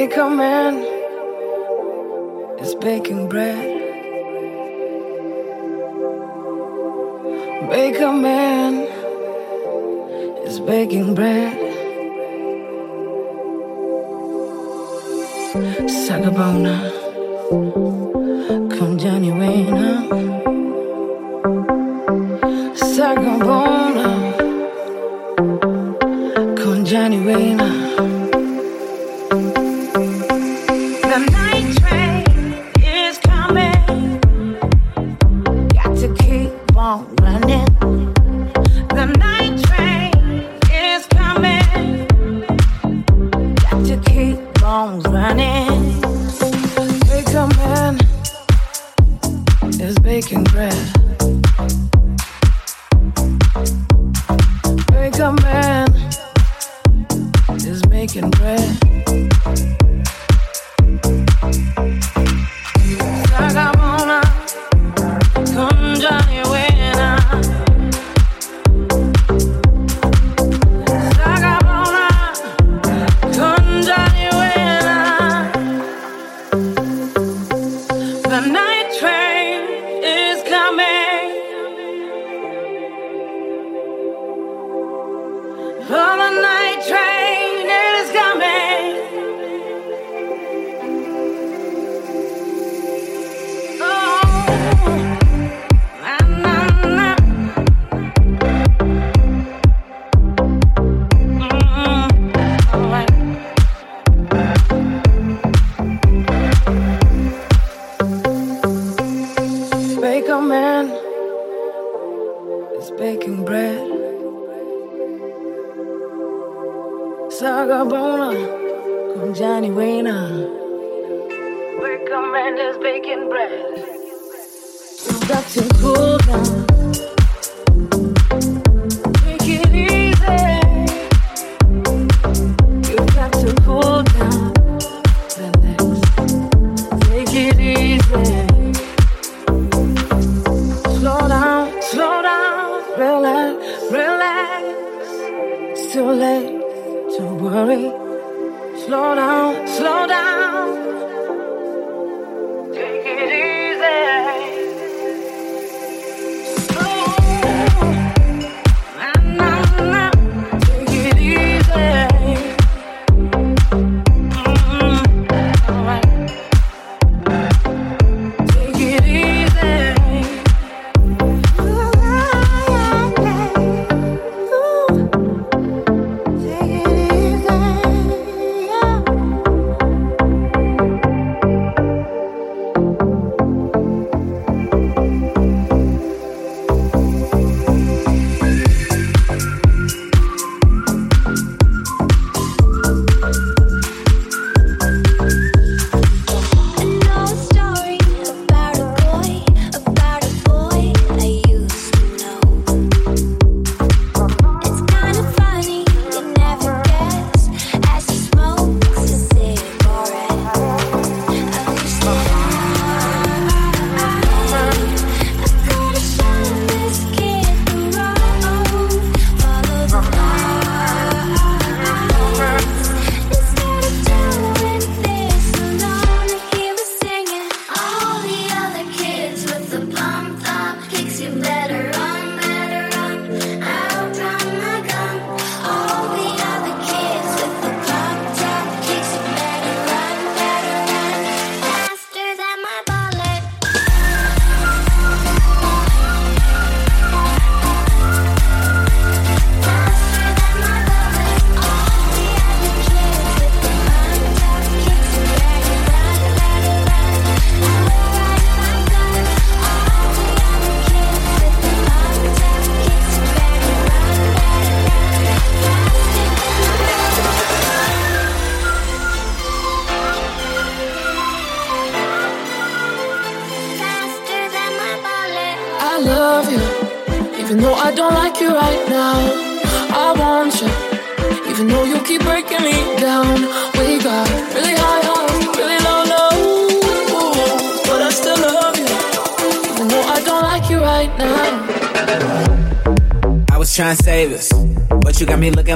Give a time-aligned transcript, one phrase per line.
[0.00, 0.76] baker man
[2.58, 3.66] is baking bread.
[7.68, 8.72] Baker man
[10.46, 11.54] is baking bread.
[16.08, 17.89] Sagabona.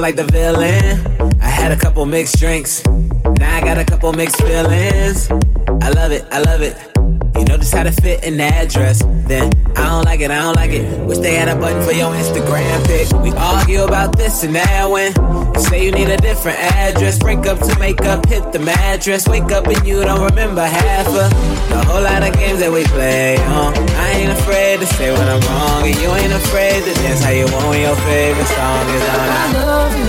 [0.04, 1.00] like the villain.
[1.40, 2.84] I had a couple mixed drinks.
[2.84, 5.30] Now I got a couple mixed feelings.
[5.80, 6.76] I love it, I love it.
[7.38, 9.02] You notice how to fit an address.
[9.26, 9.50] Then
[10.24, 10.84] it, I don't like it.
[11.06, 13.12] Wish they had a button for your Instagram pic.
[13.20, 15.12] We argue about this and that when
[15.60, 17.18] say you need a different address.
[17.18, 19.28] Break up to make up, hit the mattress.
[19.28, 21.30] Wake up and you don't remember half of
[21.68, 23.36] the whole lot of games that we play.
[23.36, 23.72] Uh.
[24.04, 27.30] I ain't afraid to say when I'm wrong, and you ain't afraid to dance how
[27.30, 29.28] you want your favorite song is on.
[29.28, 30.08] I love you,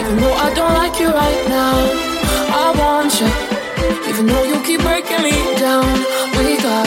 [0.00, 1.76] even though I don't like you right now.
[2.56, 3.28] I want you,
[4.08, 5.86] even though you keep breaking me down.
[6.36, 6.86] We got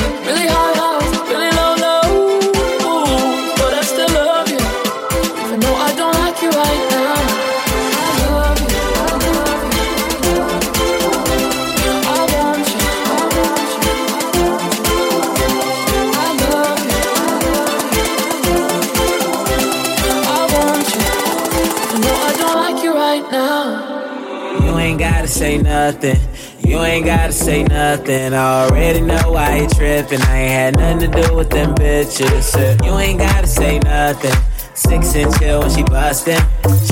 [25.39, 26.19] say nothing.
[26.67, 28.33] You ain't gotta say nothing.
[28.33, 30.21] I already know why you tripping.
[30.23, 32.85] I ain't had nothing to do with them bitches.
[32.85, 34.33] You ain't gotta say nothing.
[34.73, 36.43] Six and chill when she bustin'.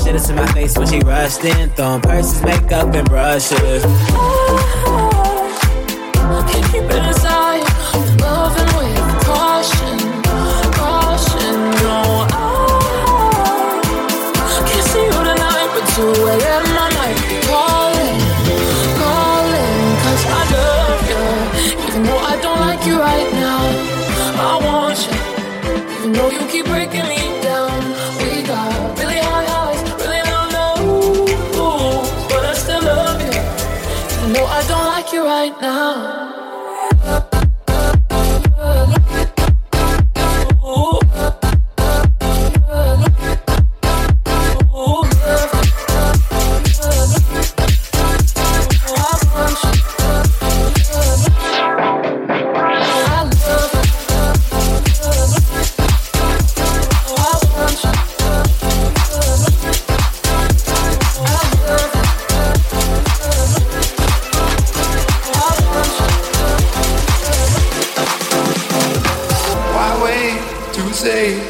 [0.02, 1.68] Shit is in my face when she rushed in.
[1.76, 3.82] Throwing purses, makeup, and brushes.
[6.16, 7.67] Oh, can't keep it inside.
[35.50, 36.27] Right now.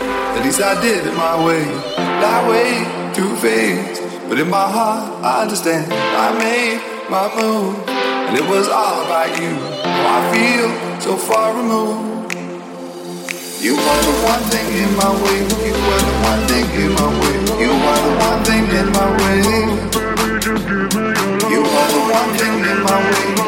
[0.01, 1.65] At least I did it my way.
[2.23, 2.71] Lie way
[3.15, 5.93] too faced, but in my heart I understand.
[5.93, 6.81] I made
[7.11, 9.51] my move, and it was all about you.
[9.83, 10.69] Now I feel
[11.01, 12.35] so far removed.
[13.61, 15.41] You were the one thing in my way.
[15.67, 17.37] You were the one thing in my way.
[17.59, 19.39] You were the one thing in my way.
[21.51, 23.48] You were the one thing in my way.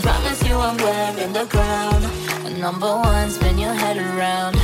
[0.00, 2.00] Promise you I'm wearing the crown.
[2.58, 4.56] Number one, spin your head around.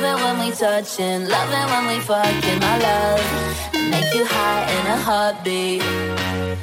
[0.00, 2.60] Love it when we touching, love it when we fucking.
[2.60, 5.82] My love, make you high in a heartbeat.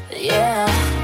[0.10, 0.95] Yeah.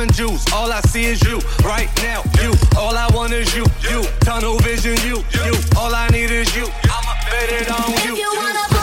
[0.00, 0.44] lemon juice.
[0.52, 2.22] All I see is you right now.
[2.42, 2.52] You.
[2.76, 3.64] All I want is you.
[3.90, 4.02] You.
[4.20, 4.96] Tunnel vision.
[5.06, 5.22] You.
[5.44, 5.54] You.
[5.76, 6.66] All I need is you.
[6.84, 8.12] I'ma bet it on you.
[8.12, 8.79] If you wanna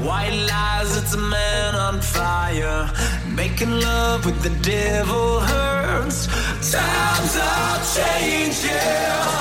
[0.00, 2.90] White lies, it's a man on fire.
[3.34, 6.26] Making love with the devil hurts.
[6.72, 9.31] Times are changing.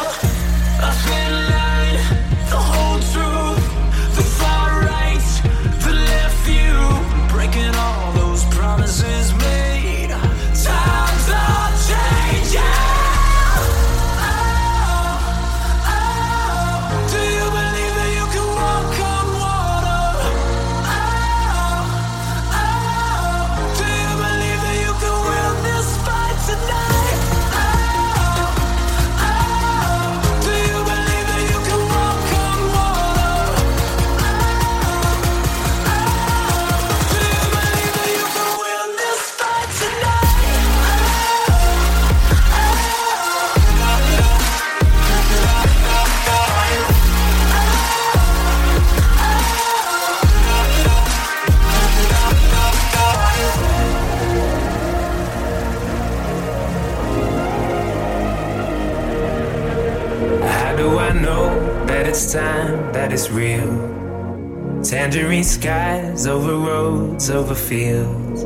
[63.32, 64.82] real.
[64.84, 68.44] Tangerine skies over roads, over fields.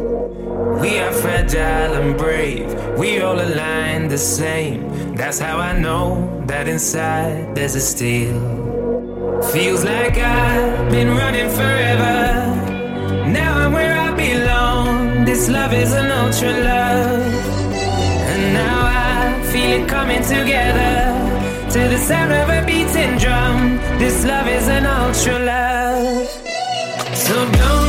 [0.82, 2.68] We are fragile and brave,
[2.98, 5.16] we all align the same.
[5.16, 8.40] That's how I know that inside there's a steel.
[9.54, 12.56] Feels like I've been running forever.
[13.32, 15.26] Now I'm where I belong.
[15.26, 17.34] This love is an ultra love.
[18.32, 21.05] And now I feel it coming together
[21.76, 23.76] to the sound of a beating drum.
[24.00, 26.26] This love is an ultra love.
[27.14, 27.85] So don't.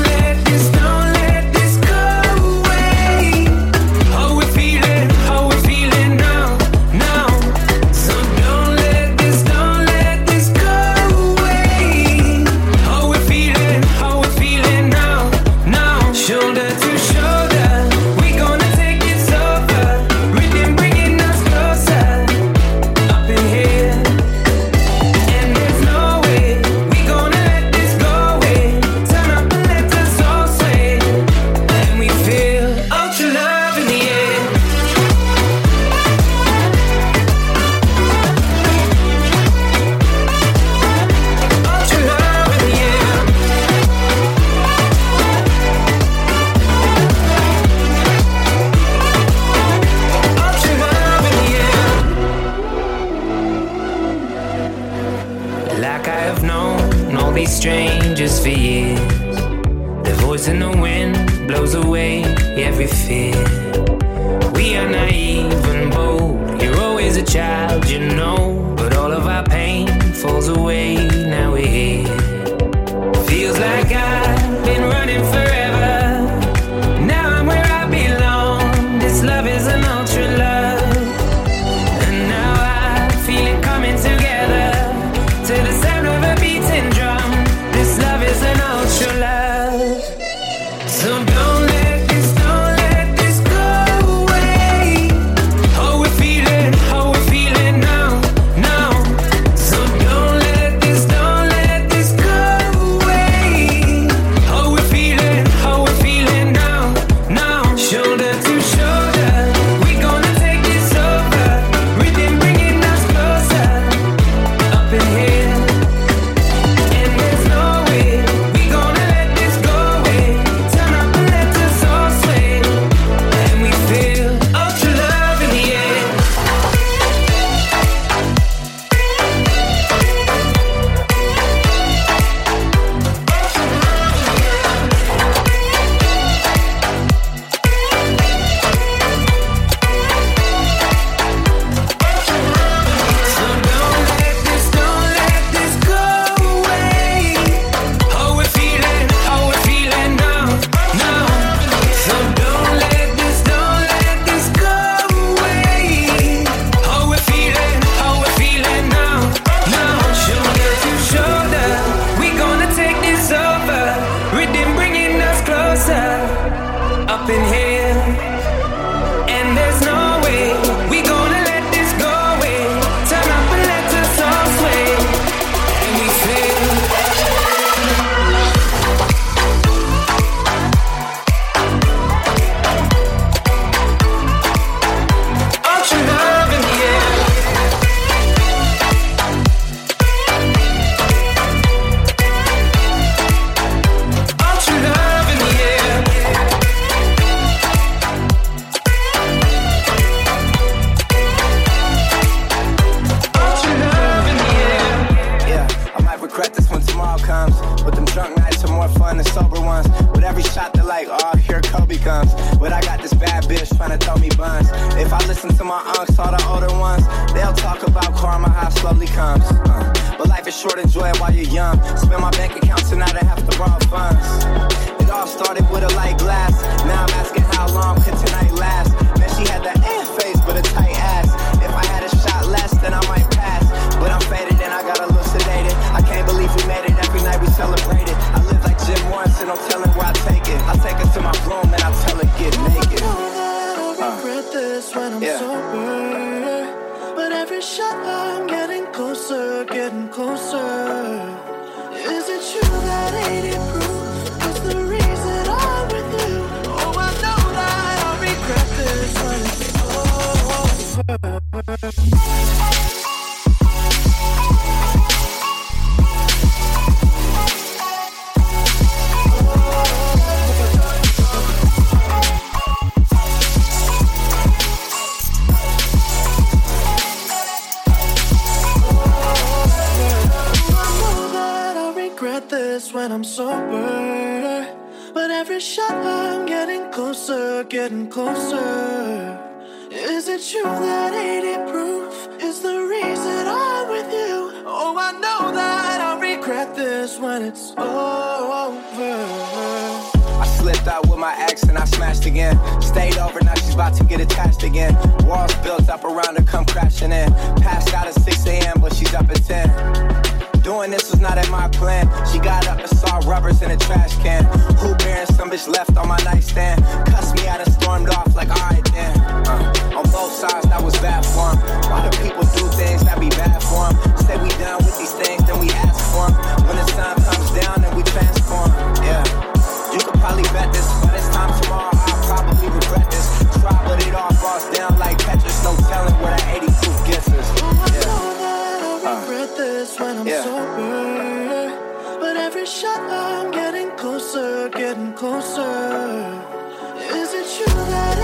[347.19, 348.17] Is it true that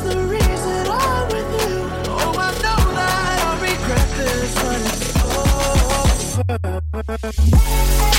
[0.00, 1.76] the reason I'm with you?
[2.10, 5.14] Oh, I know that I regret this when it's
[8.00, 8.11] over.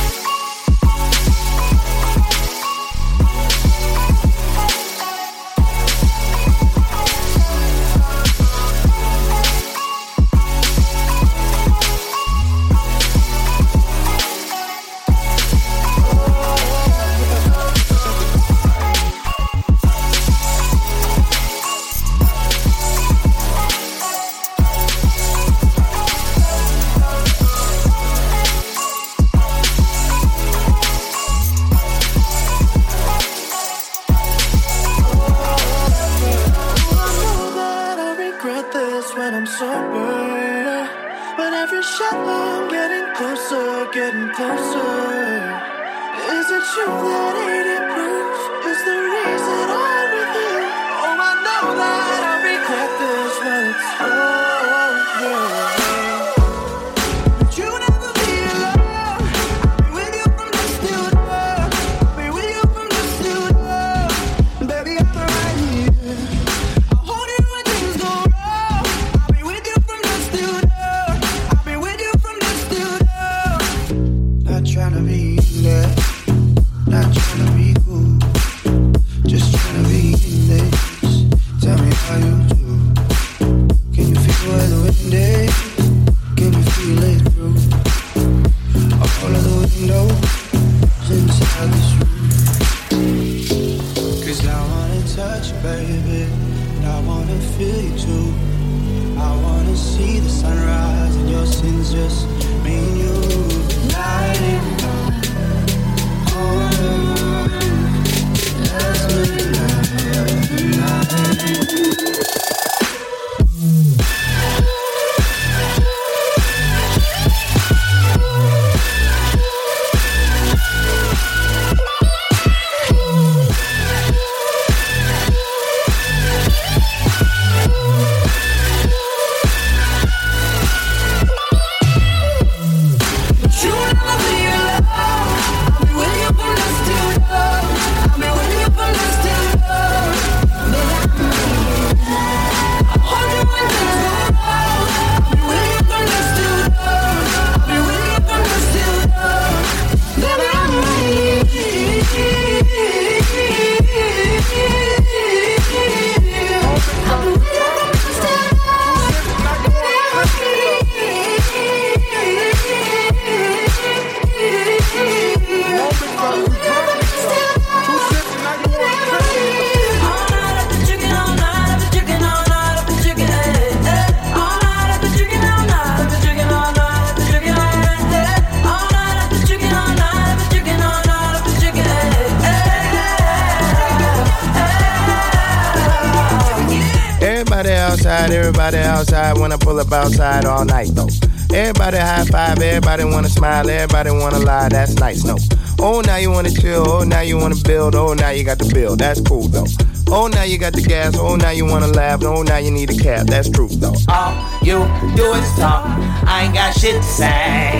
[202.03, 203.27] No, now you need a cab.
[203.27, 203.95] That's true though.
[204.09, 204.83] All you
[205.15, 205.85] do is talk.
[206.27, 207.71] I ain't got shit to say.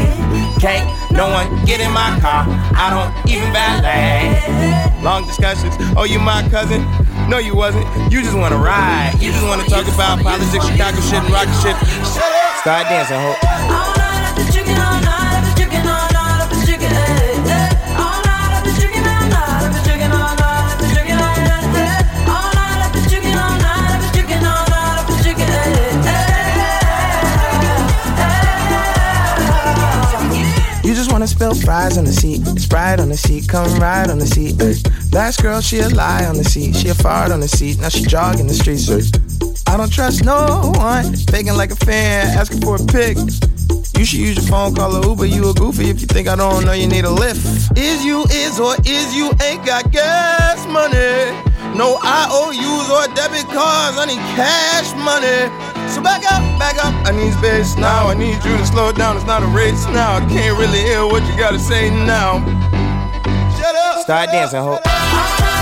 [0.59, 2.45] Can't no one get in my car.
[2.74, 5.03] I don't even valet.
[5.03, 5.76] Long discussions.
[5.97, 6.82] Oh, you my cousin?
[7.30, 7.86] No, you wasn't.
[8.11, 9.13] You just wanna ride.
[9.19, 11.76] You just wanna talk about politics, Chicago shit, and rocket shit.
[12.61, 14.03] Start dancing, ho.
[31.24, 32.43] wanna spill fries on the seat.
[32.59, 34.61] Sprite on the seat, come ride on the seat.
[34.61, 34.76] Ay.
[35.13, 36.76] Last girl, she a lie on the seat.
[36.76, 38.89] She a fart on the seat, now she jogging the streets.
[38.89, 39.03] Ay.
[39.71, 41.15] I don't trust no one.
[41.32, 43.15] Faking like a fan, asking for a pic.
[43.97, 45.26] You should use your phone, call a Uber.
[45.26, 47.39] You a goofy if you think I don't know you need a lift.
[47.78, 51.32] Is you is or is you ain't got gas money?
[51.78, 55.72] No IOUs or debit cards, I need cash money.
[55.90, 56.94] So back up, back up.
[57.06, 58.08] I need space now.
[58.08, 59.18] I need you to slow down.
[59.18, 60.16] It's not a race now.
[60.16, 62.40] I can't really hear what you gotta say now.
[63.58, 64.02] Shut up.
[64.02, 65.53] Start shut dancing, up, ho.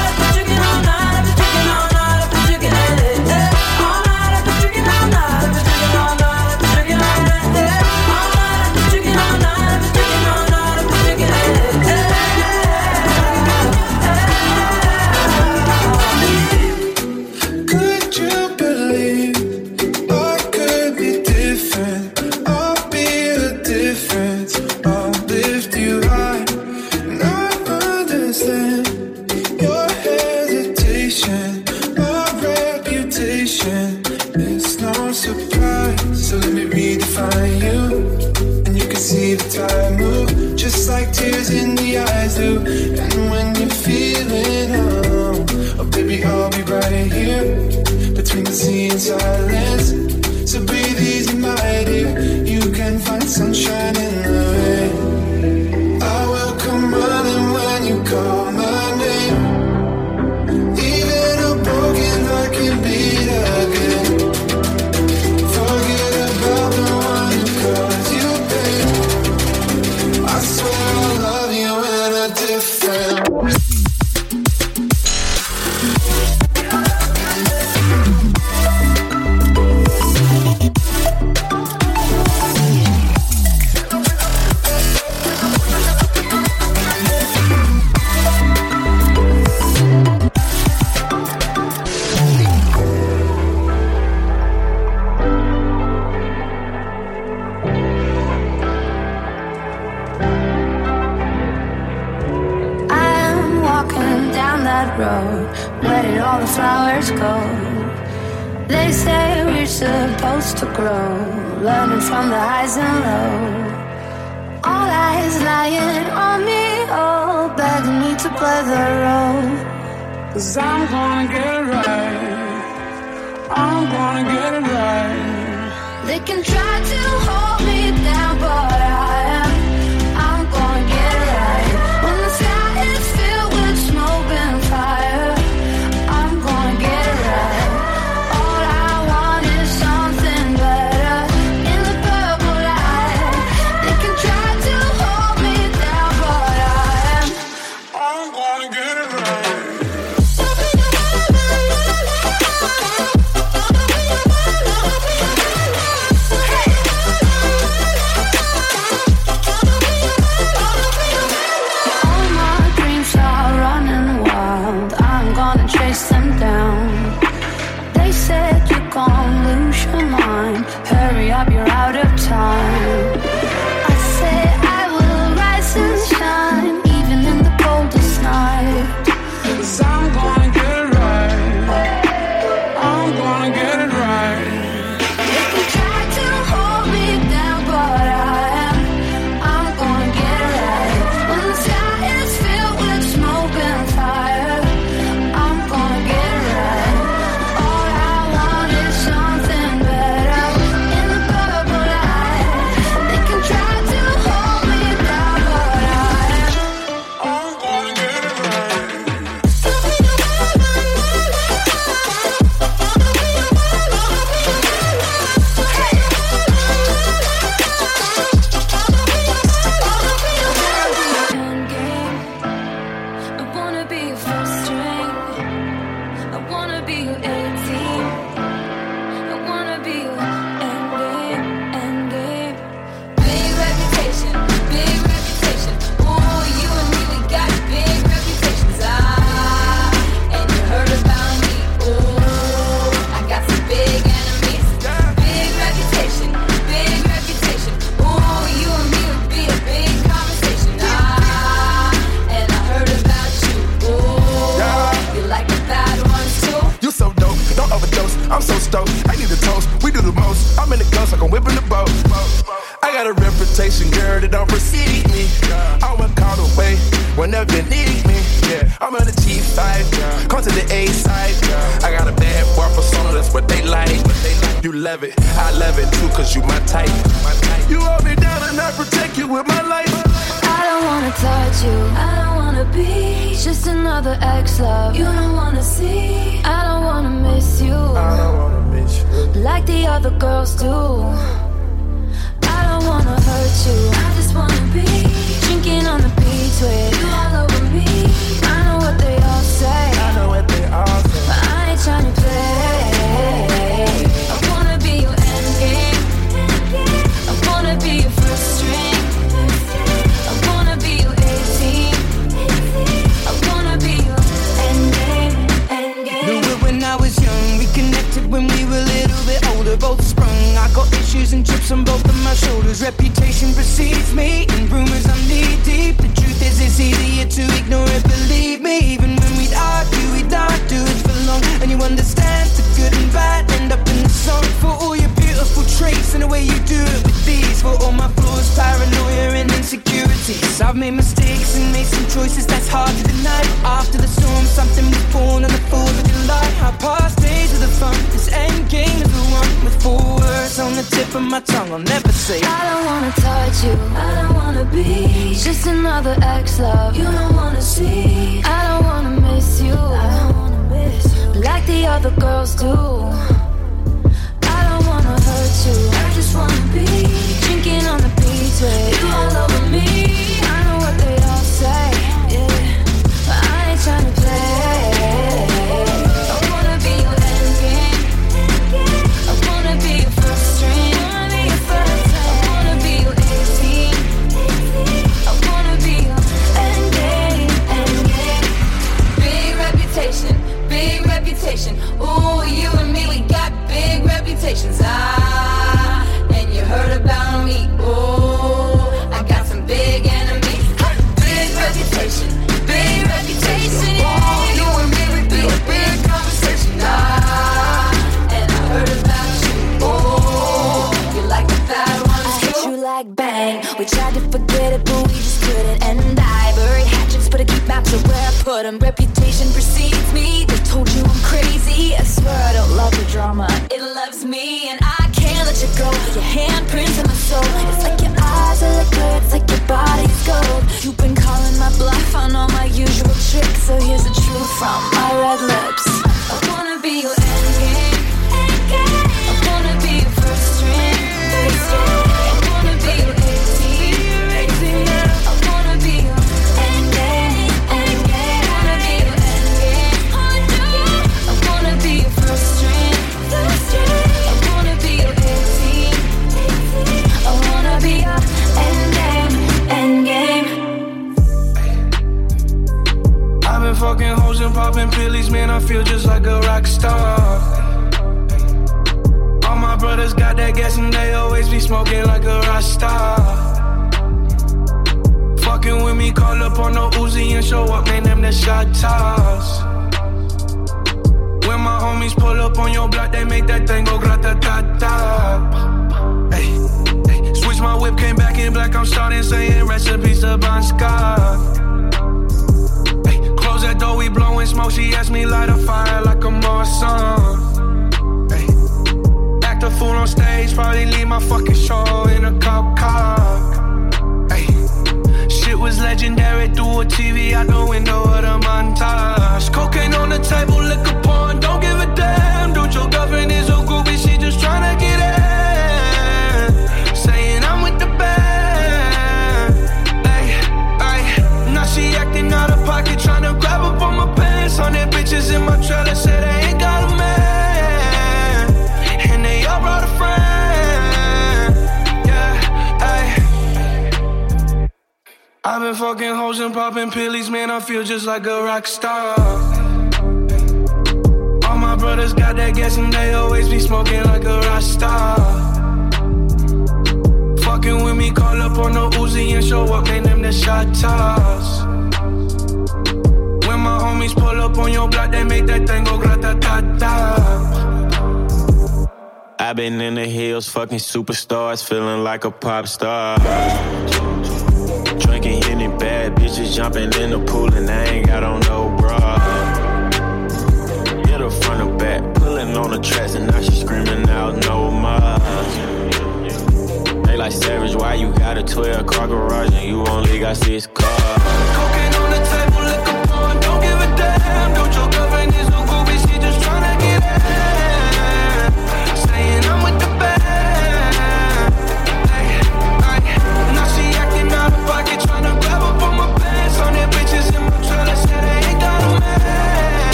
[562.62, 562.91] Pop star.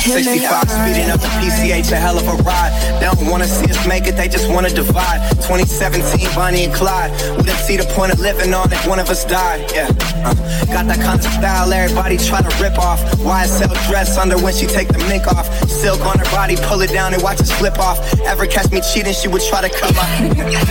[0.00, 2.72] 65 speeding up the PCH, a hell of a ride.
[3.00, 5.20] They don't wanna see us make it, they just wanna divide.
[5.44, 7.12] 2017, Bonnie and Clyde.
[7.36, 9.70] We didn't see the point of living on if one of us died.
[9.72, 9.88] Yeah,
[10.24, 10.34] uh,
[10.72, 13.00] got that kind of style everybody try to rip off.
[13.20, 15.46] YSL dress under when she take the mink off.
[15.68, 17.98] Silk on her body, pull it down and watch it slip off.
[18.24, 20.08] Ever catch me cheating, she would try to come up.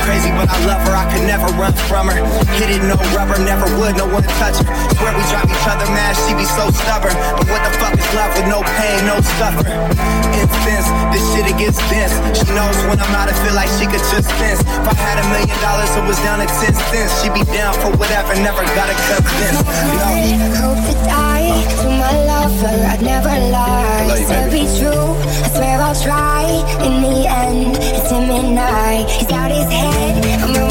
[0.05, 2.17] Crazy, but I love her, I could never run from her.
[2.57, 4.65] Hit it, no rubber, never would, no one to touch her.
[4.97, 7.13] Swear we drive each other mad, she be so stubborn.
[7.37, 9.67] But what the fuck is love with no pain, no suffer?
[10.39, 12.13] Incense, this shit it gets dense.
[12.37, 14.61] She knows when I'm out, I feel like she could just sense.
[14.61, 17.11] If I had a million dollars, it was down to 10 cents.
[17.21, 19.59] She be down for whatever, never gotta convince.
[19.61, 20.73] No.
[20.73, 21.51] Hope to die
[21.81, 22.77] to my lover.
[22.91, 24.07] I'd never lie.
[24.07, 25.13] Love you, to be true,
[25.45, 26.43] I swear I'll try.
[26.85, 29.03] In the end, it's him and I.
[29.07, 30.68] He's out his head, I'm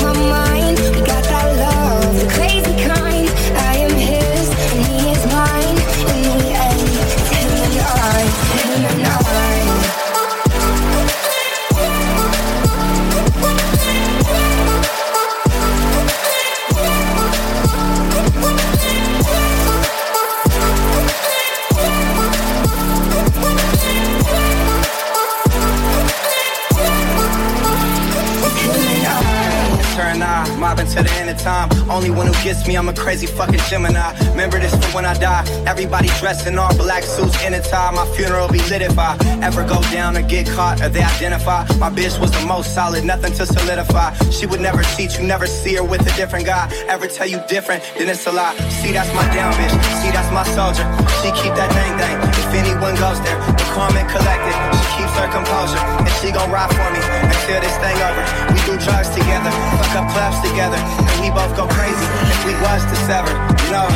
[31.90, 34.12] Only one who gets me, I'm a crazy fucking Gemini.
[34.30, 35.44] Remember this for when I die.
[35.66, 37.90] Everybody dressed in all black suits in a tie.
[37.92, 41.64] My funeral be lit if I ever go down or get caught or they identify.
[41.78, 44.14] My bitch was the most solid, nothing to solidify.
[44.30, 46.70] She would never cheat, you never see her with a different guy.
[46.88, 48.54] Ever tell you different, then it's a lie.
[48.80, 49.74] See, that's my down bitch.
[50.02, 50.84] See, that's my soldier.
[51.22, 52.16] She keep that thing thing.
[52.36, 54.56] If anyone goes there, the and collected.
[54.74, 58.24] She keeps her composure, and she gon' ride for me until this thing over.
[58.50, 62.54] We do drugs together, fuck up clubs together, and we both go crazy if we
[62.66, 63.30] was to sever.
[63.62, 63.86] You know,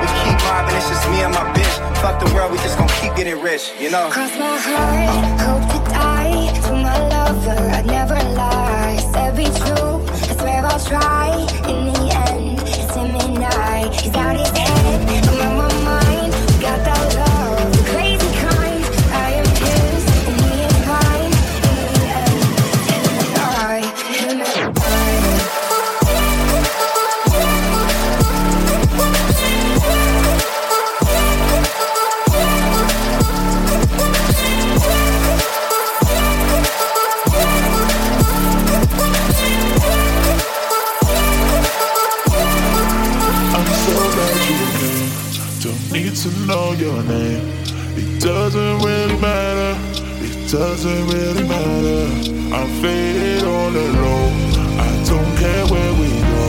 [0.00, 1.74] we keep mobbing, it's just me and my bitch.
[1.98, 3.72] Fuck the world, we just gon' keep getting rich.
[3.80, 4.06] You know.
[4.10, 7.60] Cross my heart, hope to die to my lover.
[7.76, 8.96] I'd never lie.
[9.12, 9.94] Said be true,
[10.30, 11.28] I swear I'll try.
[11.70, 13.90] In the end, it's him and I.
[13.90, 14.63] He's out his
[50.54, 52.06] doesn't really matter.
[52.54, 54.24] I'm faded the low.
[54.78, 56.42] I don't care where we go.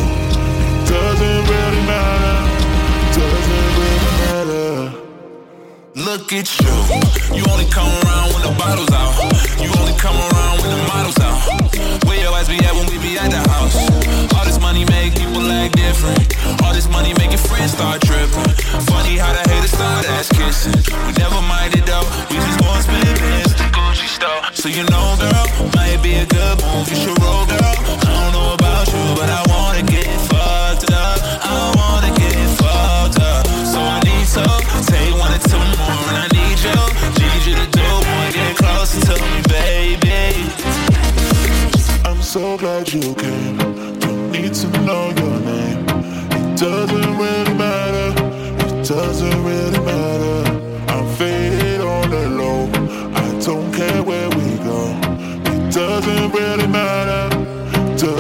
[0.61, 2.37] It doesn't really matter.
[3.17, 4.77] Doesn't really matter.
[6.05, 6.75] Look at you.
[7.33, 9.17] You only come around when the bottle's out.
[9.57, 12.05] You only come around when the model's out.
[12.05, 13.73] Where your ass be at when we be at the house?
[14.37, 16.21] All this money make people act different.
[16.61, 18.53] All this money make your friends start tripping.
[18.85, 20.77] Funny how the haters start ass kissing.
[21.09, 22.05] We never minded though.
[22.29, 23.54] We just gon' spend
[24.15, 24.53] Gucci store.
[24.53, 26.89] So you know, girl, might be a good move.
[26.89, 27.59] You should roll, girl.
[27.61, 31.19] I don't know about you, but I wanna get fucked up.
[31.43, 33.45] I wanna get fucked up.
[33.65, 34.43] So I need to
[34.91, 36.77] take one or two more, and I need you,
[37.21, 38.31] need you to do more.
[38.31, 40.51] Get closer to me, baby.
[42.05, 43.57] I'm so glad you came.
[43.99, 45.85] Don't need to know your name.
[46.31, 48.09] It doesn't really matter.
[48.65, 50.34] It doesn't really matter.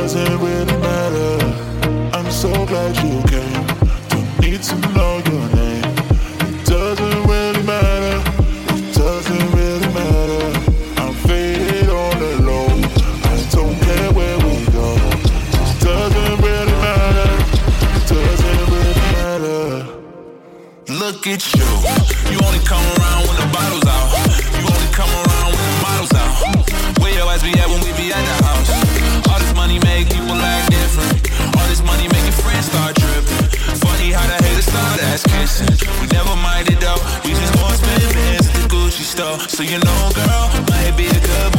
[0.05, 1.33] Doesn't really matter.
[2.13, 3.65] I'm so glad you came.
[4.09, 5.83] Don't need to know your name.
[6.45, 8.21] It doesn't really matter.
[8.77, 10.45] It doesn't really matter.
[11.01, 12.67] I'm faded on the low.
[13.25, 14.93] I don't care where we go.
[14.93, 17.31] It doesn't really matter.
[17.97, 19.89] It Doesn't really matter.
[21.01, 21.65] Look at you.
[22.29, 24.13] You only come around when the bottle's out.
[24.53, 27.01] You only come around when the model's out.
[27.01, 28.44] Where your ass be at when we be at the
[35.15, 35.71] ass kissing.
[36.01, 36.99] We never minded though.
[37.23, 39.39] We just gon' spend bands at the Gucci store.
[39.47, 41.54] So you know, girl, might be a good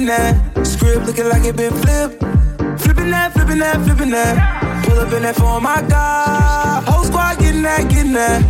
[0.00, 0.66] dipping that.
[0.66, 2.20] Script looking like it been flipped.
[2.80, 4.84] Flipping that, flipping that, flipping that.
[4.84, 6.84] Pull up in that for my God.
[6.84, 8.42] Whole squad getting that, getting that.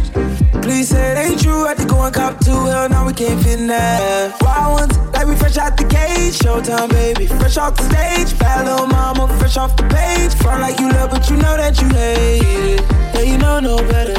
[0.63, 1.65] Please say it ain't true.
[1.65, 2.51] Had to go and cop two.
[2.51, 4.41] Hell, now we can't fit in that.
[4.43, 6.39] Wild ones, like we fresh out the cage.
[6.39, 7.27] Showtime, baby.
[7.27, 8.39] Fresh off the stage.
[8.39, 10.35] Bad little mama, fresh off the page.
[10.35, 12.81] Front like you love, but you know that you hate it.
[13.15, 14.19] Yeah, you know no better.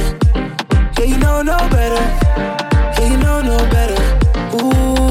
[0.97, 2.03] Yeah, you know no better.
[2.99, 3.99] Yeah, you know no better.
[4.57, 5.10] Ooh.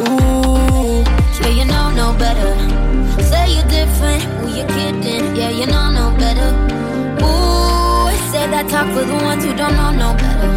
[0.00, 1.02] Ooh.
[1.40, 2.52] Yeah, you know no better.
[3.22, 5.34] Say you're different, who you kidding?
[5.36, 6.50] Yeah, you know no better.
[7.24, 10.48] Ooh, say that talk for the ones who don't know no better.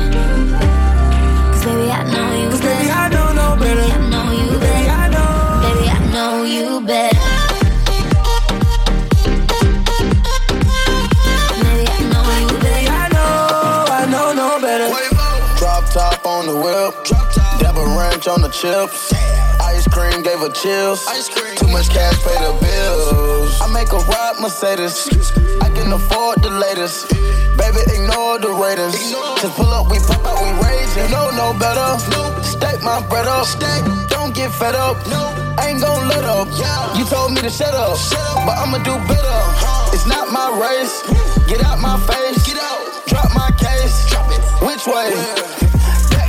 [1.52, 2.68] Cause baby, I know you better.
[2.70, 3.82] Baby, I know no better.
[3.82, 4.78] Baby, I know you better.
[4.78, 5.30] Baby, I know.
[5.66, 7.20] Baby, I know you better.
[11.62, 12.94] Baby, I know you Baby, better.
[12.94, 14.88] I know, I know no better.
[15.58, 17.21] Drop top on the whip.
[18.02, 19.14] Ranch on the chips.
[19.62, 21.06] Ice cream gave her chills.
[21.54, 23.62] Too much cash pay the bills.
[23.62, 25.06] I make a ride Mercedes.
[25.62, 27.14] I can afford the latest.
[27.62, 28.98] Baby, ignore the ratings.
[29.38, 30.90] Just pull up, we pop out, we raise.
[30.98, 32.02] You know no better.
[32.42, 33.46] Stack my bread up.
[34.10, 34.98] Don't get fed up.
[35.62, 36.50] I ain't gon' let up.
[36.98, 38.02] You told me to shut up,
[38.50, 39.40] but I'ma do better.
[39.94, 41.06] It's not my race.
[41.46, 42.42] Get out my face.
[42.50, 42.82] Get out.
[43.06, 44.10] Drop my case.
[44.66, 45.61] Which way.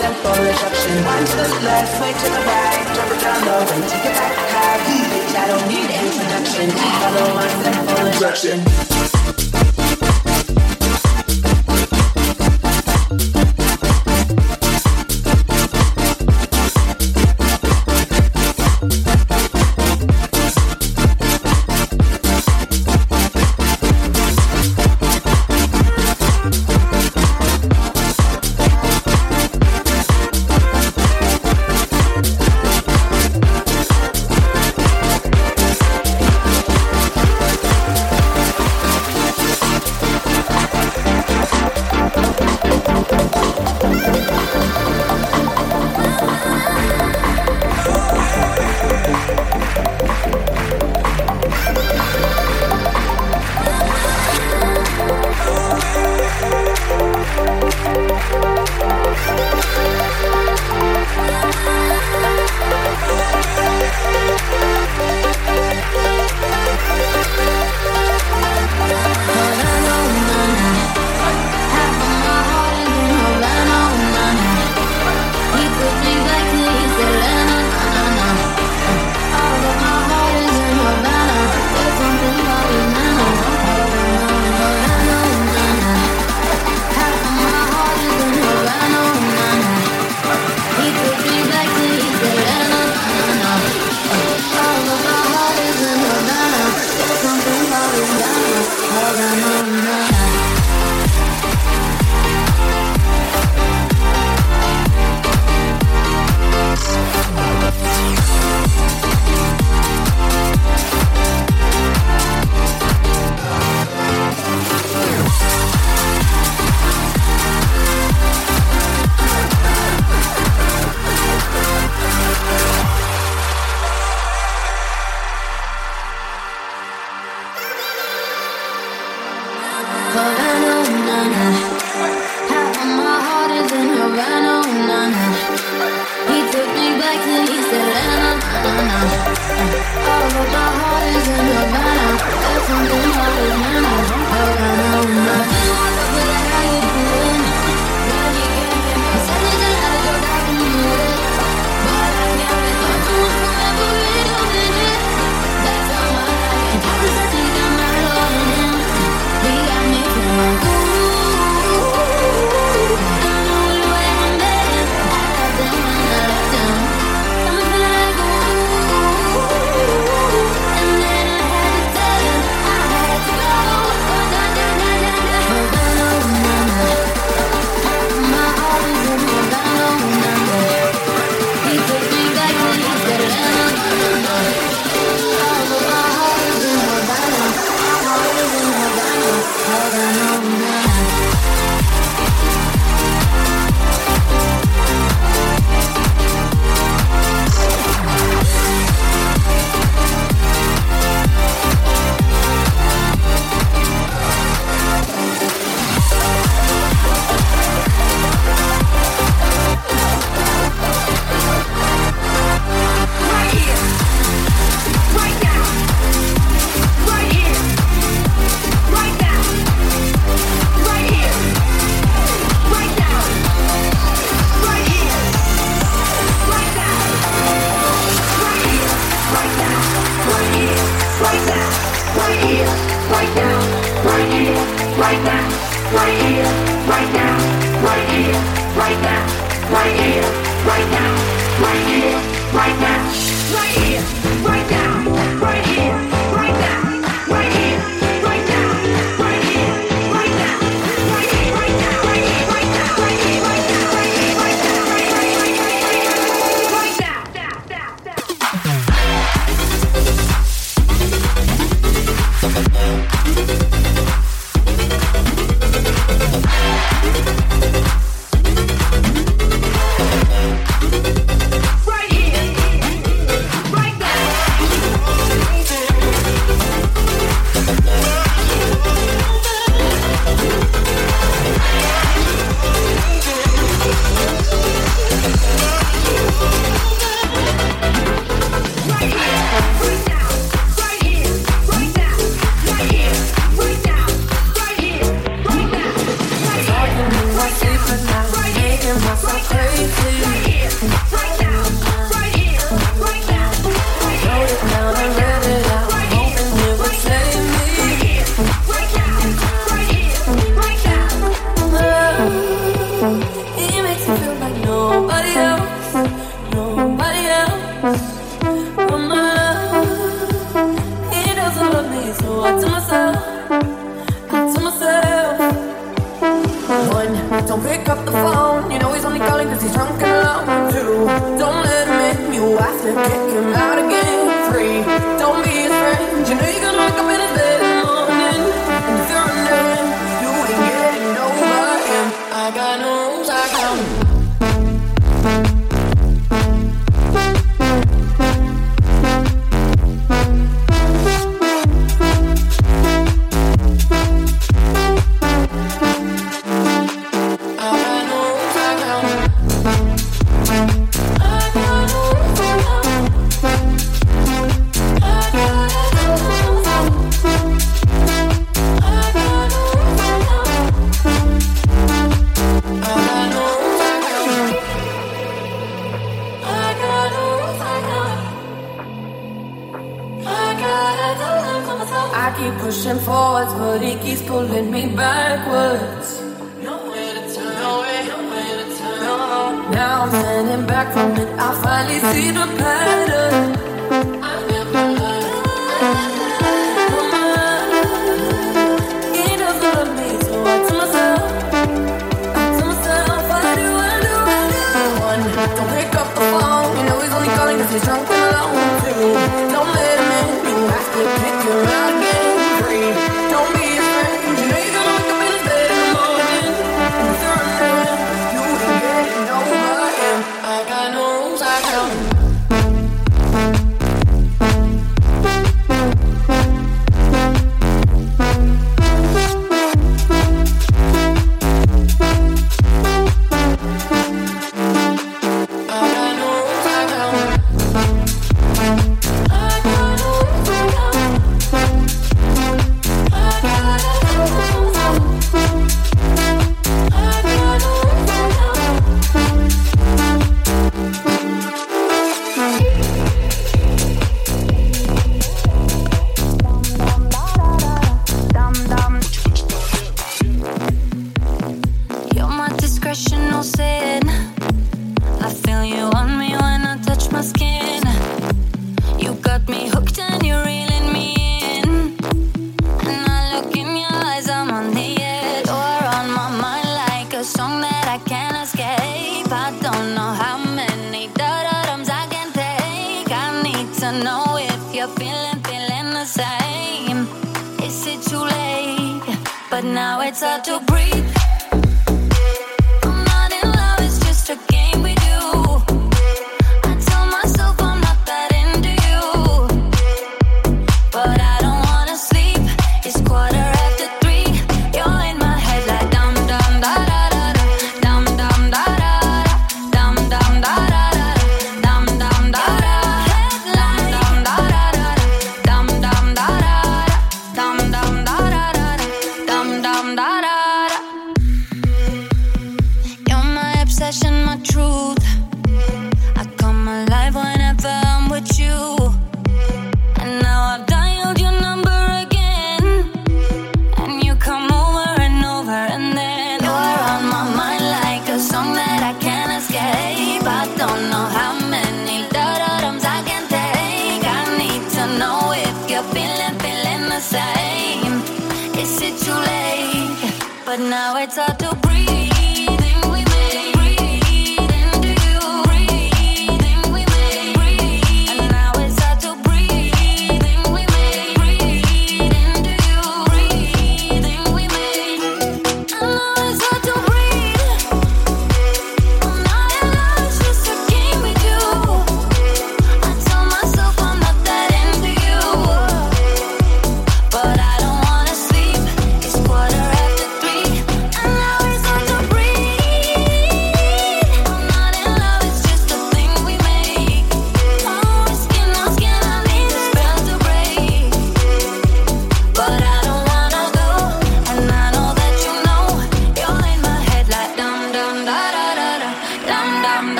[0.00, 1.04] simple instruction.
[1.04, 4.14] One to the left, way to the right, drop it down low and take it
[4.18, 4.78] back high.
[5.10, 6.66] Bitch, I don't need introduction.
[7.00, 9.13] Follow my simple instruction.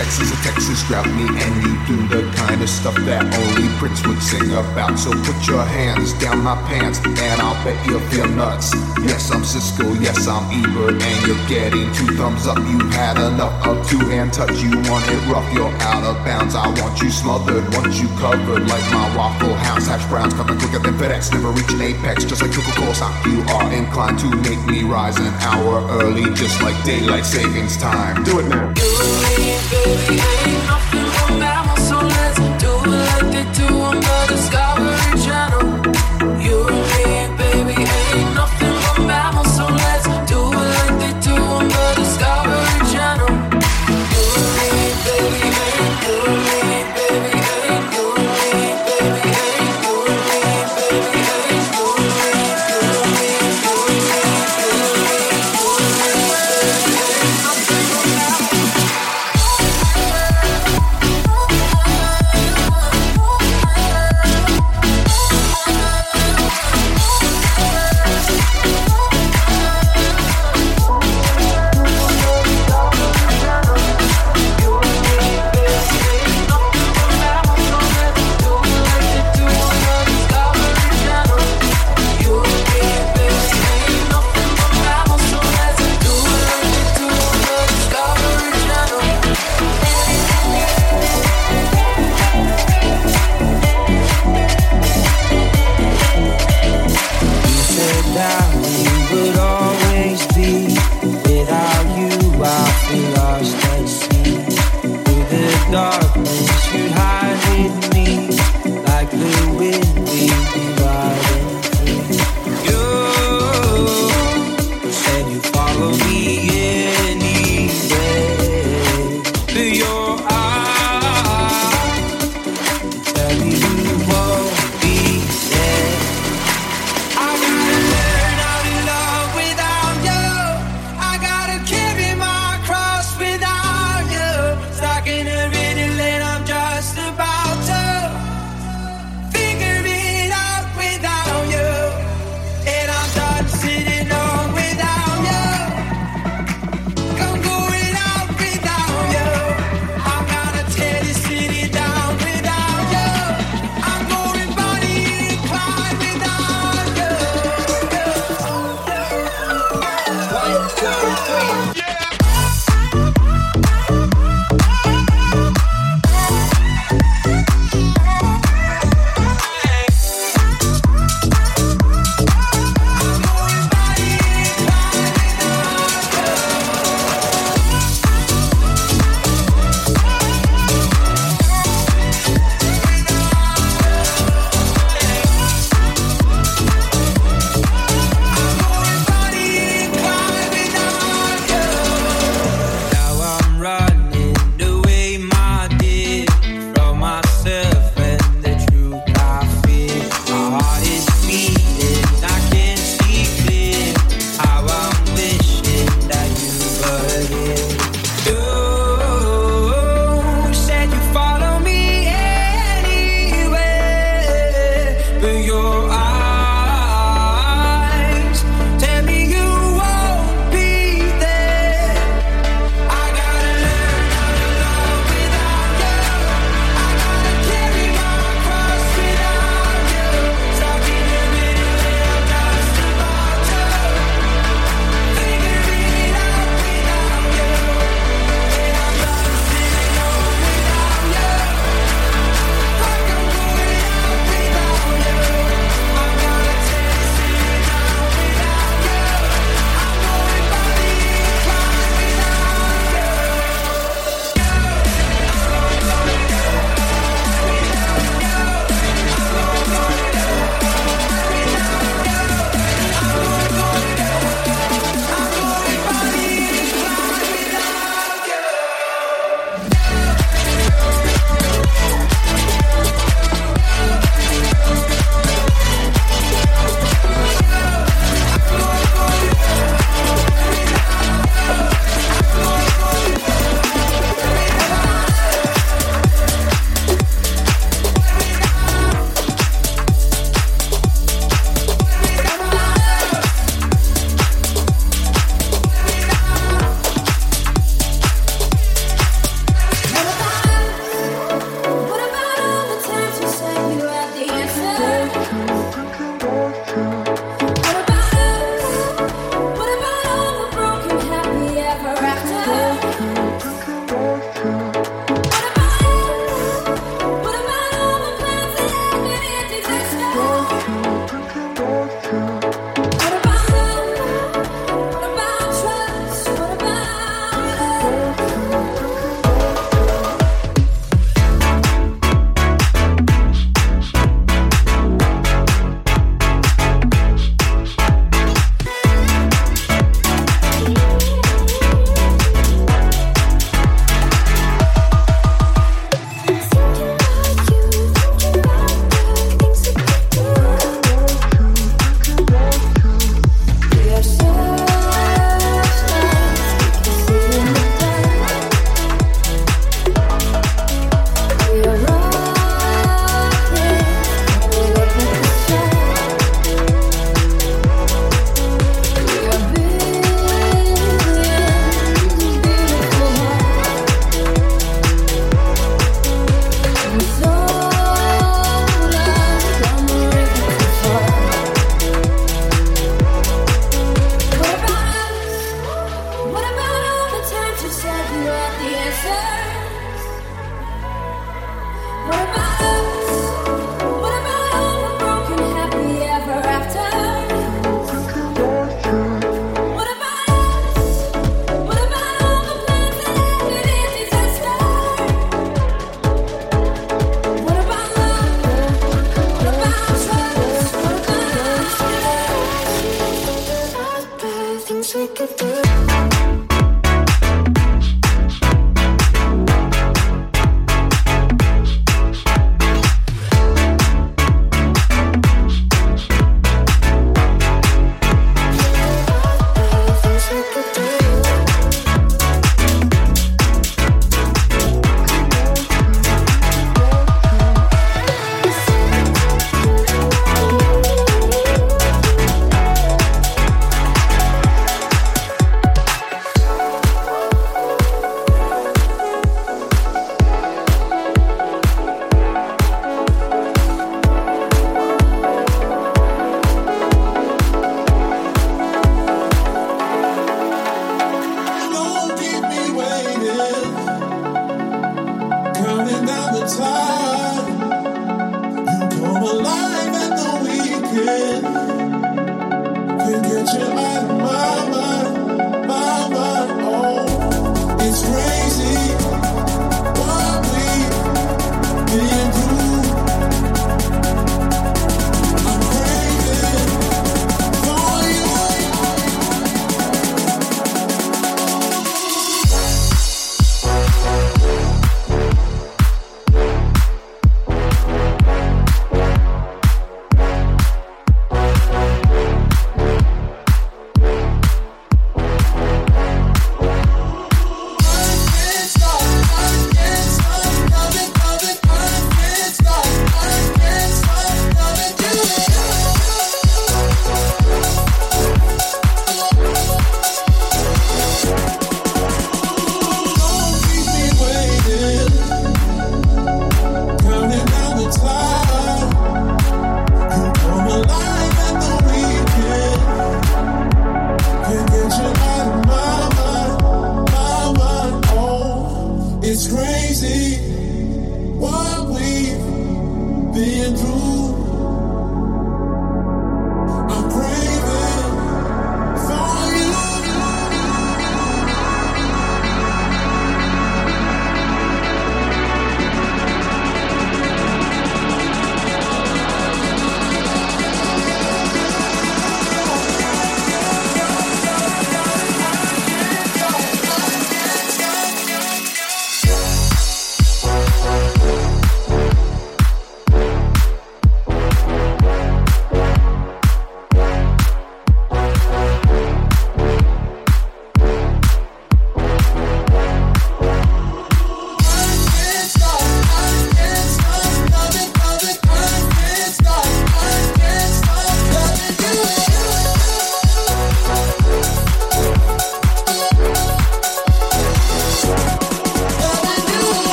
[0.00, 4.00] sex is a Texas me, and you do the kind of stuff that only Prince
[4.06, 4.98] would sing about.
[4.98, 8.72] So put your hands down my pants and I'll bet you'll feel nuts.
[9.04, 12.56] Yes, I'm Siskel, yes, I'm Ebert, and you're getting two thumbs up.
[12.58, 16.54] You had enough of two hand touch, you want it rough, you're out of bounds.
[16.54, 19.86] I want you smothered, want you covered like my Waffle House.
[19.86, 23.14] Hash browns coming quicker than FedEx, never reach an apex, just like Coca Cola stock.
[23.26, 28.24] You are inclined to make me rise an hour early, just like daylight savings time.
[28.24, 28.72] Do it now
[29.68, 31.89] baby, ain't nothing wrong that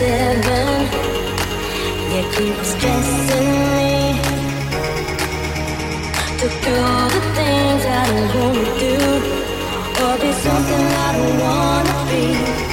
[0.00, 0.68] seven.
[2.12, 3.92] You keep stressing me
[6.40, 6.76] to do
[7.14, 8.96] the things I don't wanna do,
[10.02, 12.69] or be something I don't wanna be.